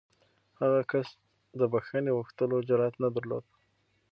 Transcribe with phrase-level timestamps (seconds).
[0.61, 1.07] هغه کس
[1.59, 3.45] د بښنې غوښتلو جرات نه درلود.